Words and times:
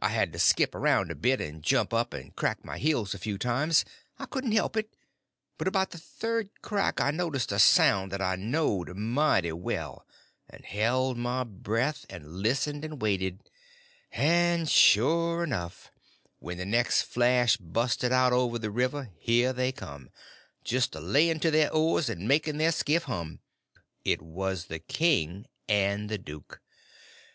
I 0.00 0.08
had 0.08 0.32
to 0.32 0.38
skip 0.38 0.74
around 0.74 1.10
a 1.10 1.14
bit, 1.14 1.42
and 1.42 1.62
jump 1.62 1.92
up 1.92 2.14
and 2.14 2.34
crack 2.34 2.64
my 2.64 2.78
heels 2.78 3.12
a 3.12 3.18
few 3.18 3.36
times—I 3.36 4.24
couldn't 4.24 4.52
help 4.52 4.78
it; 4.78 4.96
but 5.58 5.68
about 5.68 5.90
the 5.90 5.98
third 5.98 6.48
crack 6.62 7.02
I 7.02 7.10
noticed 7.10 7.52
a 7.52 7.58
sound 7.58 8.10
that 8.12 8.22
I 8.22 8.34
knowed 8.36 8.96
mighty 8.96 9.52
well, 9.52 10.06
and 10.48 10.64
held 10.64 11.18
my 11.18 11.44
breath 11.44 12.06
and 12.08 12.38
listened 12.40 12.82
and 12.82 13.02
waited; 13.02 13.40
and 14.12 14.66
sure 14.70 15.44
enough, 15.44 15.90
when 16.38 16.56
the 16.56 16.64
next 16.64 17.02
flash 17.02 17.58
busted 17.58 18.10
out 18.10 18.32
over 18.32 18.58
the 18.58 18.72
water, 18.72 19.10
here 19.18 19.52
they 19.52 19.70
come!—and 19.70 20.08
just 20.64 20.94
a 20.94 21.00
laying 21.00 21.40
to 21.40 21.50
their 21.50 21.70
oars 21.74 22.08
and 22.08 22.26
making 22.26 22.56
their 22.56 22.72
skiff 22.72 23.02
hum! 23.02 23.40
It 24.02 24.22
was 24.22 24.64
the 24.68 24.78
king 24.78 25.44
and 25.68 26.08
the 26.08 26.16
duke. 26.16 26.62